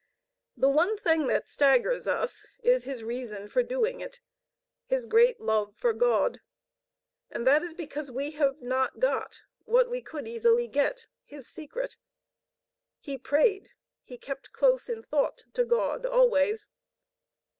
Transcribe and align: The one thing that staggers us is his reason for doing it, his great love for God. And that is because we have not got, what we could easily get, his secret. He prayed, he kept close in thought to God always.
The 0.57 0.67
one 0.67 0.97
thing 0.97 1.27
that 1.27 1.47
staggers 1.47 2.07
us 2.07 2.47
is 2.63 2.85
his 2.85 3.03
reason 3.03 3.47
for 3.47 3.61
doing 3.61 3.99
it, 3.99 4.19
his 4.87 5.05
great 5.05 5.39
love 5.39 5.75
for 5.75 5.93
God. 5.93 6.41
And 7.29 7.45
that 7.45 7.61
is 7.61 7.75
because 7.75 8.09
we 8.09 8.31
have 8.31 8.63
not 8.63 8.97
got, 8.97 9.41
what 9.65 9.91
we 9.91 10.01
could 10.01 10.27
easily 10.27 10.67
get, 10.67 11.05
his 11.23 11.45
secret. 11.47 11.97
He 12.99 13.15
prayed, 13.19 13.73
he 14.01 14.17
kept 14.17 14.51
close 14.51 14.89
in 14.89 15.03
thought 15.03 15.43
to 15.53 15.65
God 15.65 16.03
always. 16.07 16.67